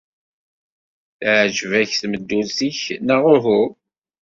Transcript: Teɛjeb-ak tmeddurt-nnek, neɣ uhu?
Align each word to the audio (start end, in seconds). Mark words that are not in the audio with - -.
Teɛjeb-ak 1.19 1.91
tmeddurt-nnek, 2.01 2.81
neɣ 3.07 3.21
uhu? 3.35 3.63